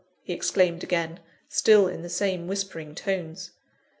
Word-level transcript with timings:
he 0.23 0.33
exclaimed 0.33 0.83
again, 0.83 1.19
still 1.47 1.87
in 1.87 2.01
the 2.01 2.09
same 2.09 2.47
whispering 2.47 2.95
tones. 2.95 3.51